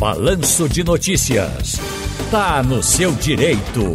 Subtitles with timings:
[0.00, 1.74] Balanço de Notícias.
[2.30, 3.92] Tá no seu direito.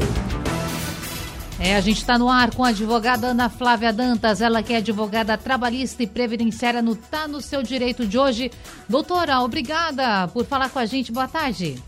[1.59, 4.77] É, a gente está no ar com a advogada Ana Flávia Dantas, ela que é
[4.77, 8.51] advogada trabalhista e previdenciária no Tá no seu direito de hoje.
[8.87, 11.11] Doutora, obrigada por falar com a gente.
[11.11, 11.81] Boa tarde.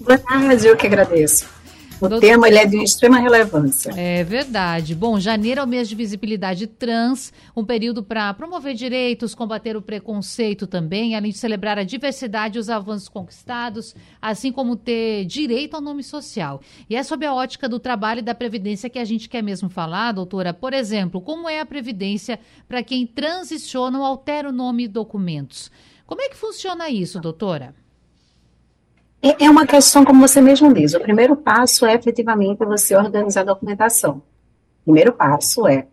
[0.00, 1.51] Boa tarde, eu que agradeço.
[2.02, 2.26] O Doutor...
[2.26, 3.92] tema ele é de extrema relevância.
[3.96, 4.92] É verdade.
[4.92, 9.82] Bom, janeiro é o mês de visibilidade trans, um período para promover direitos, combater o
[9.82, 15.74] preconceito também, além de celebrar a diversidade e os avanços conquistados, assim como ter direito
[15.74, 16.60] ao nome social.
[16.90, 19.70] E é sob a ótica do trabalho e da previdência que a gente quer mesmo
[19.70, 20.52] falar, doutora.
[20.52, 25.70] Por exemplo, como é a previdência para quem transiciona ou altera o nome e documentos?
[26.04, 27.80] Como é que funciona isso, doutora?
[29.22, 33.42] É, é uma questão, como você mesmo diz, o primeiro passo é efetivamente você organizar
[33.42, 34.22] a documentação.
[34.80, 35.86] O primeiro passo é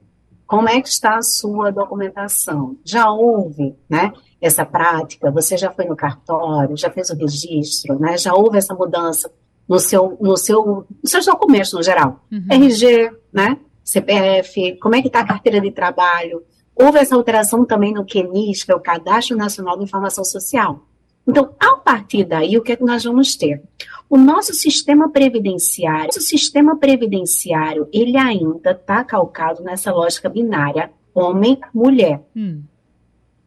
[0.49, 2.75] como é que está a sua documentação?
[2.83, 4.11] Já houve, né,
[4.41, 5.29] essa prática?
[5.29, 8.17] Você já foi no cartório, já fez o registro, né?
[8.17, 9.31] Já houve essa mudança
[9.67, 12.25] no seu, no seu, nos seus documentos no geral?
[12.31, 12.47] Uhum.
[12.49, 13.59] RG, né?
[13.83, 16.41] CPF, como é que está a carteira de trabalho?
[16.75, 20.83] Houve essa alteração também no QNIS, que é o Cadastro Nacional de Informação Social.
[21.29, 23.61] Então, a partir daí, o que é que nós vamos ter?
[24.09, 32.23] O nosso sistema previdenciário, o sistema previdenciário, ele ainda está calcado nessa lógica binária homem-mulher.
[32.35, 32.63] Hum.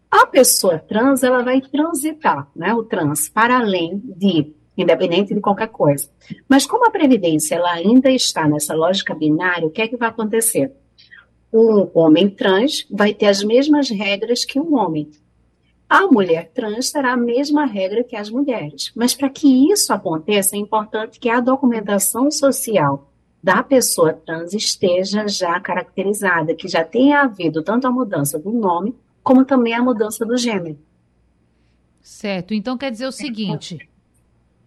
[0.08, 5.68] A pessoa trans, ela vai transitar, né, o trans, para além de, independente de qualquer
[5.68, 6.08] coisa.
[6.48, 10.10] Mas como a previdência, ela ainda está nessa lógica binária, o que é que vai
[10.10, 10.70] acontecer?
[11.52, 15.10] Um homem trans vai ter as mesmas regras que um homem.
[15.92, 18.90] A mulher trans terá a mesma regra que as mulheres.
[18.96, 23.12] Mas para que isso aconteça, é importante que a documentação social
[23.42, 28.94] da pessoa trans esteja já caracterizada, que já tenha havido tanto a mudança do nome,
[29.22, 30.78] como também a mudança do gênero.
[32.00, 32.54] Certo.
[32.54, 33.86] Então quer dizer o seguinte.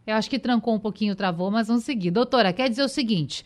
[0.06, 2.12] Eu acho que trancou um pouquinho, travou, mas vamos seguir.
[2.12, 3.44] Doutora, quer dizer o seguinte: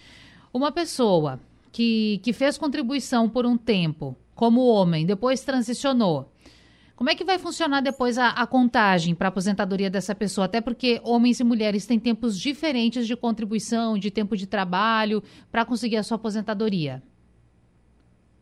[0.54, 1.40] uma pessoa
[1.72, 6.30] que, que fez contribuição por um tempo como homem, depois transicionou
[7.00, 10.44] como é que vai funcionar depois a, a contagem para a aposentadoria dessa pessoa?
[10.44, 15.64] Até porque homens e mulheres têm tempos diferentes de contribuição, de tempo de trabalho, para
[15.64, 17.02] conseguir a sua aposentadoria.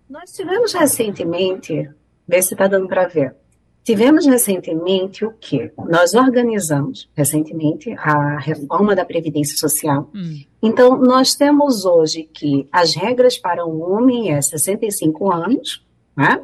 [0.10, 1.88] Nós tivemos recentemente,
[2.28, 3.36] vê se está dando para ver.
[3.84, 5.72] Tivemos recentemente o quê?
[5.88, 10.10] Nós organizamos recentemente a reforma da Previdência Social.
[10.16, 10.42] Hum.
[10.64, 15.86] Então, nós temos hoje que as regras para um homem é 65 anos,
[16.16, 16.44] né?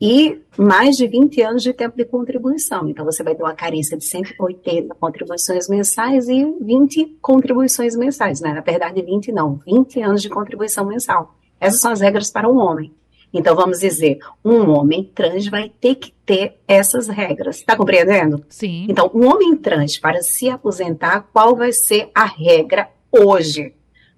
[0.00, 2.88] E mais de 20 anos de tempo de contribuição.
[2.88, 8.52] Então, você vai ter uma carência de 180 contribuições mensais e 20 contribuições mensais, né?
[8.52, 11.34] Na verdade, 20 não, 20 anos de contribuição mensal.
[11.60, 12.94] Essas são as regras para um homem.
[13.32, 17.56] Então, vamos dizer, um homem trans vai ter que ter essas regras.
[17.56, 18.44] Está compreendendo?
[18.48, 18.86] Sim.
[18.88, 23.74] Então, um homem trans, para se aposentar, qual vai ser a regra hoje?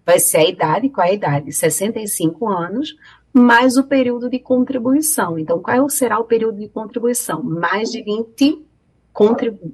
[0.07, 1.53] Vai ser a idade, qual é a idade?
[1.53, 2.95] 65 anos,
[3.33, 5.39] mais o período de contribuição.
[5.39, 7.43] Então, qual será o período de contribuição?
[7.43, 8.65] Mais de 20,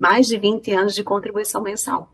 [0.01, 2.13] mais de 20 anos de contribuição mensal.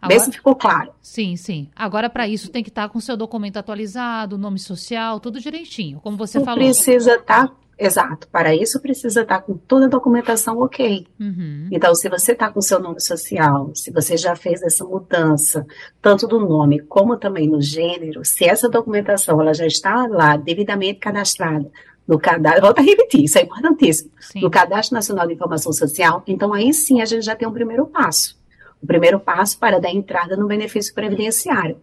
[0.00, 0.92] Agora, Vê se ficou claro.
[1.00, 1.68] Sim, sim.
[1.74, 6.00] Agora, para isso, tem que estar com o seu documento atualizado, nome social, tudo direitinho,
[6.00, 6.62] como você falou.
[6.62, 8.26] Precisa estar Exato.
[8.28, 11.06] Para isso precisa estar com toda a documentação ok.
[11.20, 11.68] Uhum.
[11.70, 15.66] Então, se você está com seu nome social, se você já fez essa mudança,
[16.00, 21.00] tanto do nome como também no gênero, se essa documentação ela já está lá devidamente
[21.00, 21.70] cadastrada
[22.06, 24.40] no cadastro, volta a repetir, isso é importantíssimo, sim.
[24.40, 27.84] no Cadastro Nacional de Informação Social, então aí sim a gente já tem um primeiro
[27.86, 28.38] passo.
[28.80, 31.78] O primeiro passo para dar entrada no benefício previdenciário.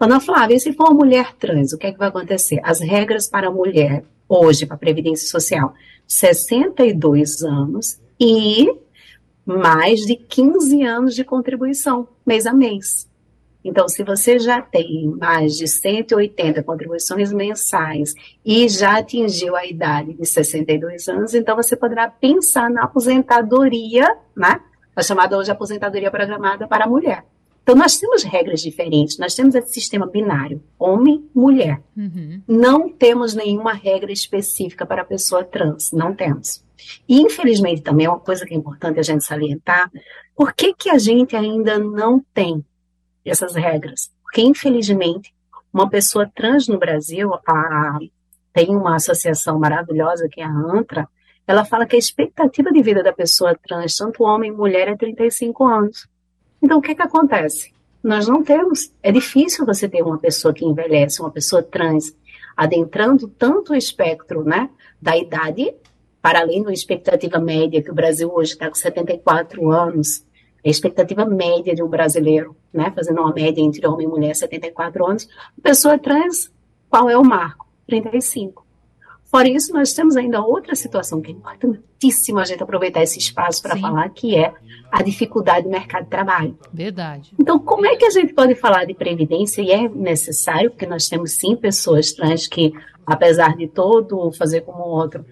[0.00, 2.58] Ana Flávia, e se for uma mulher trans, o que é que vai acontecer?
[2.62, 5.74] As regras para a mulher hoje para a Previdência Social
[6.06, 8.72] 62 anos e
[9.44, 13.08] mais de 15 anos de contribuição mês a mês.
[13.64, 18.14] Então, se você já tem mais de 180 contribuições mensais
[18.44, 24.60] e já atingiu a idade de 62 anos, então você poderá pensar na aposentadoria, né?
[24.94, 27.24] A chamada hoje aposentadoria programada para a mulher.
[27.66, 31.82] Então, nós temos regras diferentes, nós temos esse sistema binário, homem-mulher.
[31.96, 32.40] Uhum.
[32.46, 36.64] Não temos nenhuma regra específica para a pessoa trans, não temos.
[37.08, 39.90] E, infelizmente, também é uma coisa que é importante a gente salientar,
[40.36, 42.64] por que, que a gente ainda não tem
[43.24, 44.12] essas regras?
[44.22, 45.34] Porque, infelizmente,
[45.72, 47.98] uma pessoa trans no Brasil, a,
[48.52, 51.08] tem uma associação maravilhosa que é a ANTRA,
[51.44, 54.96] ela fala que a expectativa de vida da pessoa trans, tanto homem e mulher, é
[54.96, 56.06] 35 anos.
[56.62, 57.72] Então, o que, que acontece?
[58.02, 58.92] Nós não temos.
[59.02, 62.14] É difícil você ter uma pessoa que envelhece, uma pessoa trans,
[62.56, 64.70] adentrando tanto o espectro né,
[65.00, 65.74] da idade,
[66.22, 70.24] para além da expectativa média, que o Brasil hoje está com 74 anos,
[70.64, 75.06] a expectativa média de um brasileiro, né, fazendo uma média entre homem e mulher, 74
[75.06, 75.28] anos,
[75.62, 76.50] pessoa trans,
[76.90, 77.66] qual é o marco?
[77.86, 78.65] 35.
[79.36, 83.60] Fora isso, nós temos ainda outra situação que é importantíssima a gente aproveitar esse espaço
[83.60, 84.54] para falar, que é
[84.90, 86.58] a dificuldade do mercado de trabalho.
[86.72, 87.34] Verdade.
[87.38, 89.60] Então, como é que a gente pode falar de previdência?
[89.60, 92.72] E é necessário, porque nós temos sim pessoas trans que,
[93.04, 95.22] apesar de todo fazer como o outro,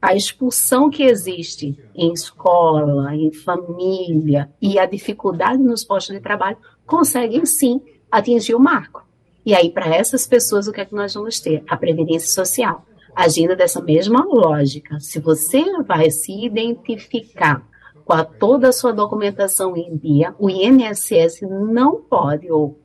[0.00, 6.56] a expulsão que existe em escola, em família e a dificuldade nos postos de trabalho
[6.86, 9.06] conseguem sim atingir o marco.
[9.44, 11.62] E aí, para essas pessoas, o que é que nós vamos ter?
[11.68, 14.98] A previdência social agindo dessa mesma lógica.
[15.00, 17.66] Se você vai se identificar
[18.04, 22.78] com a, toda a sua documentação em dia, o INSS não pode, ou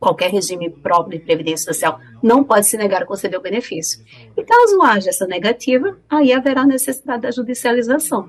[0.00, 4.04] qualquer regime próprio de previdência social, não pode se negar a conceder o benefício.
[4.36, 8.28] E caso haja essa negativa, aí haverá necessidade da judicialização.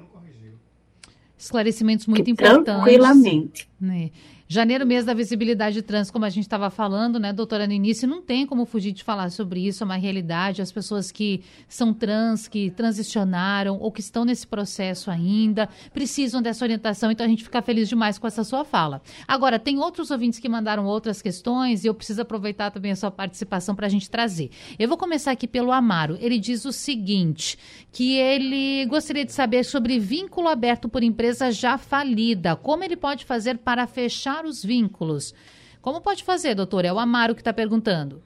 [1.38, 2.74] Esclarecimentos muito que, importantes.
[2.74, 3.70] Tranquilamente.
[3.80, 4.12] Né?
[4.52, 8.48] Janeiro, mês da visibilidade trans, como a gente estava falando, né, doutora Ninice, não tem
[8.48, 10.60] como fugir de falar sobre isso, é uma realidade.
[10.60, 16.66] As pessoas que são trans, que transicionaram ou que estão nesse processo ainda, precisam dessa
[16.66, 19.04] orientação, então a gente fica feliz demais com essa sua fala.
[19.28, 23.12] Agora, tem outros ouvintes que mandaram outras questões e eu preciso aproveitar também a sua
[23.12, 24.50] participação para a gente trazer.
[24.80, 26.18] Eu vou começar aqui pelo Amaro.
[26.20, 27.56] Ele diz o seguinte,
[27.92, 32.56] que ele gostaria de saber sobre vínculo aberto por empresa já falida.
[32.56, 35.34] Como ele pode fazer para fechar os vínculos.
[35.82, 36.86] Como pode fazer, doutor?
[36.86, 38.22] É o Amaro que está perguntando.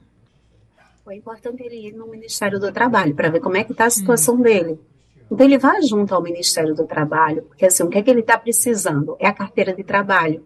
[1.08, 3.90] É importante ele ir no Ministério do Trabalho para ver como é que está a
[3.90, 4.40] situação hum.
[4.40, 4.80] dele.
[5.30, 8.20] Então ele vai junto ao Ministério do Trabalho, porque assim, o que é que ele
[8.20, 9.16] está precisando?
[9.18, 10.44] É a carteira de trabalho.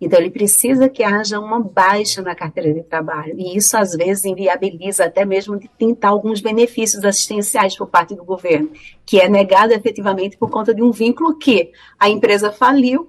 [0.00, 3.34] Então ele precisa que haja uma baixa na carteira de trabalho.
[3.38, 8.24] E isso às vezes inviabiliza até mesmo de tentar alguns benefícios assistenciais por parte do
[8.24, 8.70] governo,
[9.06, 13.08] que é negado efetivamente por conta de um vínculo que a empresa faliu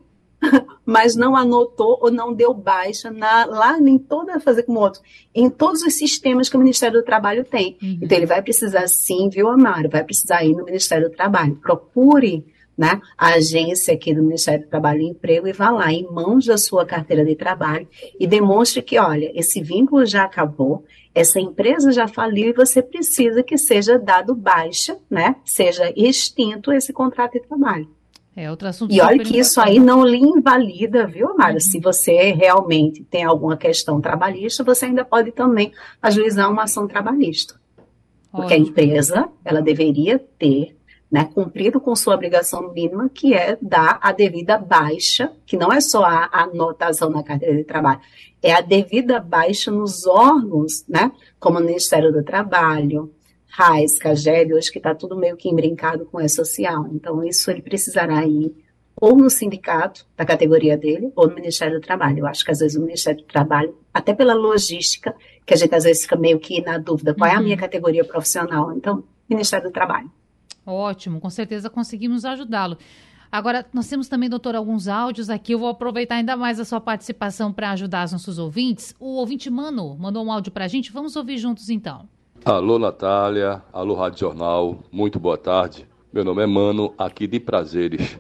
[0.85, 5.01] mas não anotou ou não deu baixa na, lá em toda, fazer como outro,
[5.33, 7.77] em todos os sistemas que o Ministério do Trabalho tem.
[7.81, 7.99] Uhum.
[8.01, 9.89] Então ele vai precisar sim, viu, Amaro?
[9.89, 11.55] Vai precisar ir no Ministério do Trabalho.
[11.55, 12.45] Procure
[12.77, 16.45] né, a agência aqui do Ministério do Trabalho e Emprego e vá lá em mãos
[16.45, 17.87] da sua carteira de trabalho
[18.19, 20.83] e demonstre que, olha, esse vínculo já acabou,
[21.13, 26.91] essa empresa já faliu e você precisa que seja dado baixa, né, seja extinto esse
[26.91, 27.87] contrato de trabalho.
[28.35, 28.93] É outro assunto.
[28.93, 31.53] E olha que isso aí não lhe invalida, viu, Mara?
[31.53, 31.59] Uhum.
[31.59, 35.71] Se você realmente tem alguma questão trabalhista, você ainda pode também
[36.01, 37.55] ajuizar uma ação trabalhista.
[38.29, 40.75] Porque a empresa, ela deveria ter
[41.09, 45.79] né, cumprido com sua obrigação mínima, que é dar a devida baixa, que não é
[45.79, 48.01] só a anotação na carteira de trabalho,
[48.43, 53.13] é a devida baixa nos órgãos, né, como o Ministério do Trabalho,
[53.57, 56.87] RAIS, CAGED, hoje que está tudo meio que embrincado com E-Social.
[56.91, 58.53] Então, isso ele precisará ir
[58.99, 62.19] ou no sindicato da categoria dele, ou no Ministério do Trabalho.
[62.19, 65.15] Eu acho que às vezes o Ministério do Trabalho, até pela logística,
[65.45, 67.35] que a gente às vezes fica meio que na dúvida, qual uhum.
[67.35, 67.61] é a minha uhum.
[67.61, 68.73] categoria profissional?
[68.73, 70.11] Então, Ministério do Trabalho.
[70.65, 72.77] Ótimo, com certeza conseguimos ajudá-lo.
[73.31, 75.53] Agora, nós temos também, doutor, alguns áudios aqui.
[75.53, 78.93] Eu vou aproveitar ainda mais a sua participação para ajudar os nossos ouvintes.
[78.99, 80.91] O ouvinte Mano mandou um áudio para a gente.
[80.91, 82.07] Vamos ouvir juntos então.
[82.45, 83.63] Alô, Natália.
[83.73, 84.77] Alô, Rádio Jornal.
[84.91, 85.87] Muito boa tarde.
[86.13, 88.19] Meu nome é Mano, aqui de Prazeres.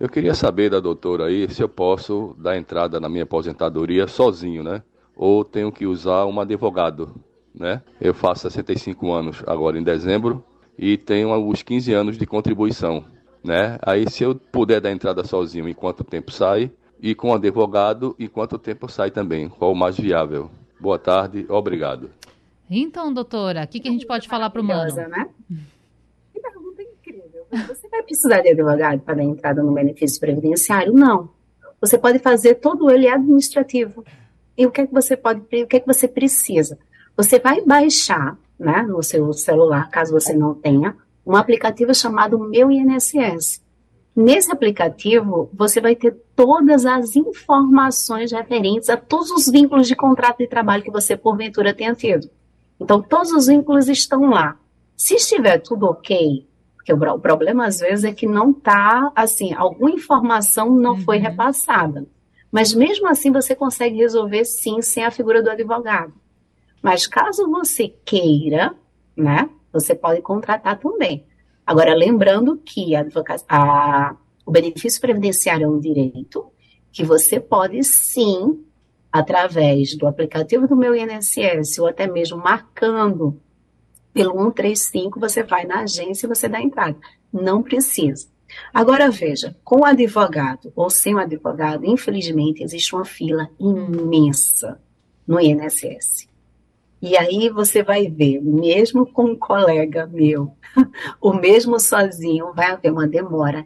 [0.00, 4.64] Eu queria saber da doutora aí se eu posso dar entrada na minha aposentadoria sozinho,
[4.64, 4.82] né?
[5.14, 7.14] Ou tenho que usar um advogado,
[7.54, 7.82] né?
[8.00, 10.42] Eu faço 65 anos agora em dezembro
[10.78, 13.04] e tenho uns 15 anos de contribuição,
[13.44, 13.78] né?
[13.82, 16.70] Aí se eu puder dar entrada sozinho, em quanto tempo sai?
[17.02, 19.46] E com advogado, em quanto tempo sai também?
[19.46, 20.50] Qual o mais viável?
[20.80, 22.08] Boa tarde, obrigado.
[22.70, 24.94] Então, doutora, o que, que a gente pode falar para o Mano?
[24.94, 25.28] Né?
[26.32, 27.46] Que pergunta incrível.
[27.66, 30.92] Você vai precisar de advogado para dar entrada no benefício previdenciário?
[30.92, 31.30] Não.
[31.80, 34.04] Você pode fazer todo ele administrativo.
[34.56, 36.78] E o que é que você pode, o que é que você precisa?
[37.16, 42.70] Você vai baixar, né, no seu celular, caso você não tenha, um aplicativo chamado Meu
[42.70, 43.62] INSS.
[44.16, 50.38] Nesse aplicativo, você vai ter todas as informações referentes a todos os vínculos de contrato
[50.38, 52.28] de trabalho que você porventura tenha tido.
[52.80, 54.58] Então, todos os vínculos estão lá.
[54.96, 59.90] Se estiver tudo ok, porque o, problema às vezes é que não está, assim, alguma
[59.90, 61.00] informação não uhum.
[61.02, 62.06] foi repassada.
[62.50, 66.14] Mas mesmo assim você consegue resolver sim sem a figura do advogado.
[66.82, 68.74] Mas caso você queira,
[69.16, 71.26] né, você pode contratar também.
[71.66, 73.04] Agora, lembrando que a,
[73.48, 74.16] a,
[74.46, 76.50] o benefício previdenciário é um direito
[76.90, 78.64] que você pode sim
[79.12, 83.40] através do aplicativo do meu INSS ou até mesmo marcando
[84.12, 86.96] pelo 135, você vai na agência e você dá entrada.
[87.32, 88.28] Não precisa.
[88.72, 94.80] Agora veja, com advogado ou sem advogado, infelizmente existe uma fila imensa
[95.26, 96.28] no INSS.
[97.00, 100.52] E aí você vai ver, mesmo com um colega meu,
[101.20, 103.64] o mesmo sozinho, vai haver uma demora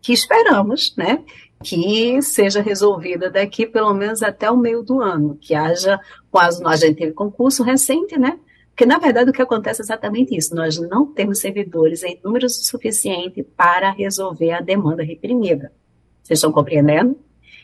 [0.00, 1.24] que esperamos, né,
[1.62, 6.00] que seja resolvida daqui pelo menos até o meio do ano, que haja
[6.30, 8.38] quase a gente teve concurso recente, né?
[8.70, 12.66] Porque na verdade o que acontece é exatamente isso, nós não temos servidores em números
[12.66, 15.70] suficiente para resolver a demanda reprimida.
[16.22, 17.18] Vocês estão compreendendo?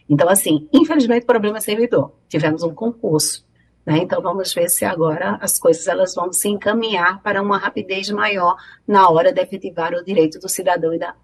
[0.09, 2.13] Então assim, infelizmente o problema é servidor.
[2.29, 3.47] Tivemos um concurso,
[3.85, 3.99] né?
[3.99, 8.57] Então vamos ver se agora as coisas elas vão se encaminhar para uma rapidez maior
[8.87, 11.15] na hora de efetivar o direito do cidadão e da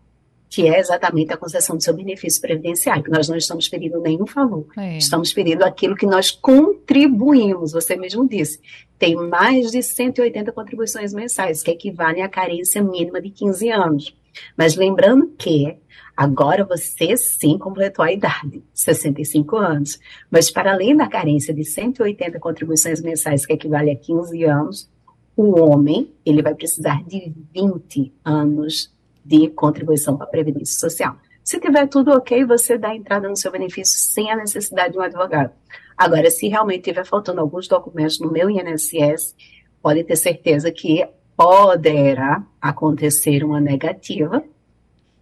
[0.53, 4.27] que é exatamente a concessão do seu benefício previdenciário, que nós não estamos pedindo nenhum
[4.27, 4.99] favor, é.
[4.99, 8.61] estamos pedindo aquilo que nós contribuímos, você mesmo disse,
[8.99, 14.15] tem mais de 180 contribuições mensais, que equivalem à carência mínima de 15 anos.
[14.55, 15.75] Mas lembrando que
[16.15, 19.99] agora você sim completou a idade, 65 anos,
[20.31, 24.91] mas para além da carência de 180 contribuições mensais, que equivale a 15 anos,
[25.35, 28.93] o homem, ele vai precisar de 20 anos
[29.25, 31.17] de contribuição para a Previdência Social.
[31.45, 35.03] Se tiver tudo ok, você dá entrada no seu benefício sem a necessidade de um
[35.03, 35.53] advogado.
[35.97, 39.35] Agora, se realmente tiver faltando alguns documentos no meu INSS,
[39.83, 44.45] pode ter certeza que poderá acontecer uma negativa,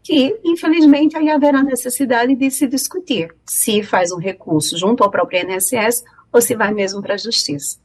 [0.03, 5.41] que infelizmente aí haverá necessidade de se discutir se faz um recurso junto ao próprio
[5.41, 7.79] INSS ou se vai mesmo para a Justiça.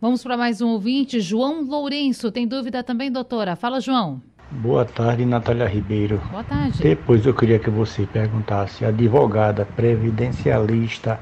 [0.00, 2.30] Vamos para mais um ouvinte, João Lourenço.
[2.30, 3.56] Tem dúvida também, doutora?
[3.56, 4.22] Fala, João.
[4.50, 6.22] Boa tarde, Natália Ribeiro.
[6.30, 6.82] Boa tarde.
[6.82, 11.20] Depois eu queria que você perguntasse, advogada previdencialista,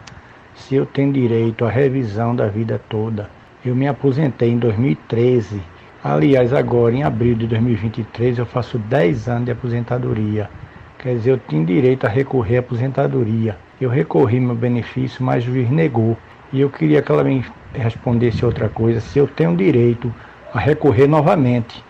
[0.55, 3.29] se eu tenho direito à revisão da vida toda.
[3.65, 5.61] Eu me aposentei em 2013.
[6.05, 10.49] Aliás, agora em abril de 2023 eu faço 10 anos de aposentadoria.
[11.01, 13.57] Quer dizer, eu tinha direito a recorrer à aposentadoria.
[13.81, 16.17] Eu recorri meu benefício, mas o juiz negou.
[16.53, 20.15] E eu queria que ela me respondesse outra coisa, se eu tenho direito
[20.55, 21.85] a recorrer novamente.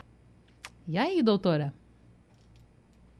[0.88, 1.74] E aí, doutora?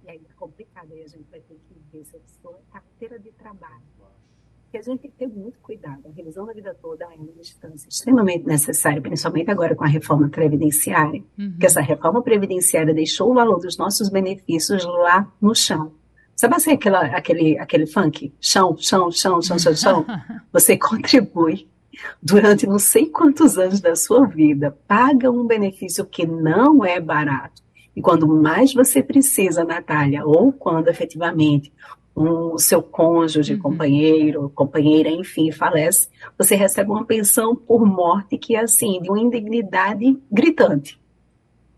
[0.05, 2.73] E aí é complicado, aí a gente vai ter que ver se a pessoa é
[2.73, 3.83] carteira de trabalho.
[4.63, 6.01] Porque a gente tem que ter muito cuidado.
[6.07, 10.29] A revisão da vida toda é uma instância extremamente necessária, principalmente agora com a reforma
[10.29, 11.51] previdenciária, uhum.
[11.51, 15.93] porque essa reforma previdenciária deixou o valor dos nossos benefícios lá no chão.
[16.37, 18.33] Sabe assim, aquela, aquele, aquele funk?
[18.41, 20.07] Chão, chão, chão, chão, chão, chão.
[20.53, 21.69] Você contribui
[22.23, 27.63] durante não sei quantos anos da sua vida, paga um benefício que não é barato.
[27.95, 31.73] E quando mais você precisa, Natália, ou quando efetivamente
[32.15, 33.61] o um, seu cônjuge, uhum.
[33.61, 39.21] companheiro, companheira, enfim, falece, você recebe uma pensão por morte que é assim, de uma
[39.21, 40.99] indignidade gritante.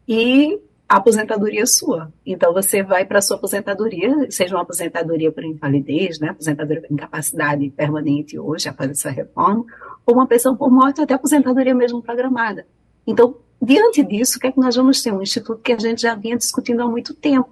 [0.07, 2.11] E a aposentadoria sua.
[2.25, 7.69] Então você vai para sua aposentadoria, seja uma aposentadoria por invalidez, né, aposentadoria por incapacidade
[7.71, 9.67] permanente hoje, após essa reforma,
[10.07, 12.67] ou uma pensão por morte, ou até aposentadoria mesmo programada.
[13.07, 15.13] Então, diante disso, o que é que nós vamos ter?
[15.13, 17.51] Um instituto que a gente já vinha discutindo há muito tempo,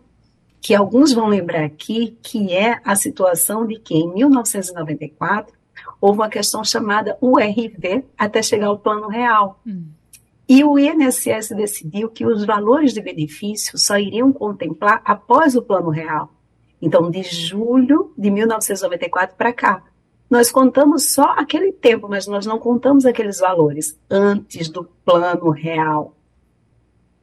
[0.62, 5.55] que alguns vão lembrar aqui, que é a situação de que em 1994
[6.00, 9.61] houve uma questão chamada URV até chegar ao plano real.
[9.66, 9.85] Hum.
[10.49, 15.91] E o INSS decidiu que os valores de benefício só iriam contemplar após o plano
[15.91, 16.33] real.
[16.81, 19.83] Então, de julho de 1994 para cá.
[20.31, 26.17] Nós contamos só aquele tempo, mas nós não contamos aqueles valores antes do plano real.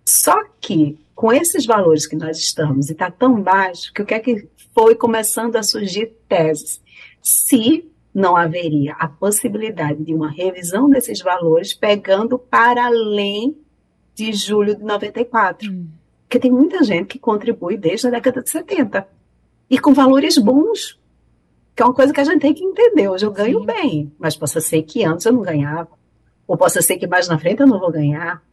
[0.05, 4.13] Só que, com esses valores que nós estamos, e está tão baixo, que o que
[4.13, 6.81] é que foi começando a surgir teses?
[7.21, 13.57] Se não haveria a possibilidade de uma revisão desses valores pegando para além
[14.13, 15.71] de julho de 94.
[15.71, 15.87] Hum.
[16.23, 19.07] Porque tem muita gente que contribui desde a década de 70
[19.69, 20.99] e com valores bons,
[21.75, 23.09] que é uma coisa que a gente tem que entender.
[23.09, 23.65] Hoje eu ganho Sim.
[23.65, 25.89] bem, mas possa ser que antes eu não ganhava,
[26.47, 28.43] ou possa ser que mais na frente eu não vou ganhar.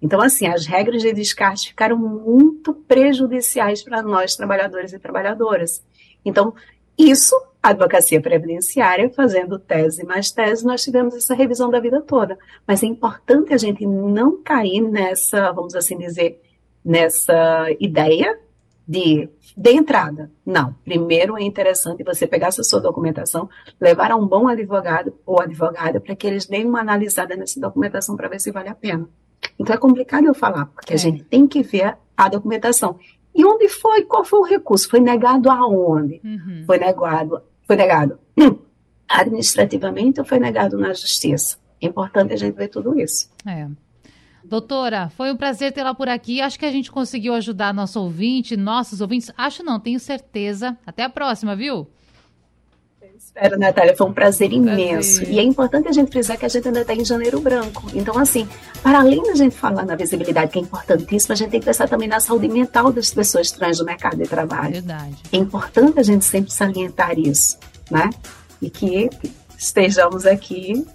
[0.00, 5.82] Então, assim, as regras de descarte ficaram muito prejudiciais para nós, trabalhadores e trabalhadoras.
[6.24, 6.54] Então,
[6.98, 7.34] isso
[7.70, 12.38] advocacia previdenciária, fazendo tese mais tese, nós tivemos essa revisão da vida toda.
[12.66, 16.40] Mas é importante a gente não cair nessa, vamos assim dizer,
[16.84, 18.38] nessa ideia
[18.86, 20.30] de, de entrada.
[20.44, 20.74] Não.
[20.84, 23.48] Primeiro é interessante você pegar essa sua documentação,
[23.80, 28.16] levar a um bom advogado ou advogada para que eles deem uma analisada nessa documentação
[28.16, 29.08] para ver se vale a pena.
[29.58, 30.96] Então é complicado eu falar, porque é.
[30.96, 32.98] a gente tem que ver a documentação.
[33.34, 34.02] E onde foi?
[34.04, 34.88] Qual foi o recurso?
[34.88, 36.20] Foi negado aonde?
[36.24, 36.62] Uhum.
[36.64, 38.18] Foi negado foi negado
[39.08, 41.58] administrativamente ou foi negado na justiça.
[41.80, 43.30] É importante a gente ver tudo isso.
[43.46, 43.68] É.
[44.44, 46.40] Doutora, foi um prazer tê-la por aqui.
[46.40, 49.30] Acho que a gente conseguiu ajudar nosso ouvinte, nossos ouvintes.
[49.36, 50.78] Acho não, tenho certeza.
[50.86, 51.88] Até a próxima, viu?
[53.18, 55.20] Espero, Natália, foi um prazer imenso.
[55.20, 55.34] Prazer.
[55.34, 57.90] E é importante a gente frisar que a gente ainda está em janeiro branco.
[57.94, 58.48] Então, assim,
[58.82, 61.88] para além da gente falar na visibilidade, que é importantíssima, a gente tem que pensar
[61.88, 64.72] também na saúde mental das pessoas trans no mercado de trabalho.
[64.72, 65.16] Verdade.
[65.32, 67.58] É importante a gente sempre salientar isso,
[67.90, 68.10] né?
[68.60, 69.08] E que
[69.58, 70.86] estejamos aqui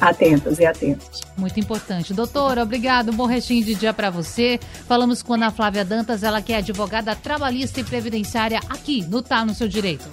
[0.00, 1.22] atentas e atentos.
[1.36, 2.14] Muito importante.
[2.14, 3.10] Doutora, obrigado.
[3.10, 4.58] Um bom restinho de dia para você.
[4.86, 9.22] Falamos com a Ana Flávia Dantas, ela que é advogada trabalhista e previdenciária aqui no
[9.22, 10.08] Tá no Seu Direito.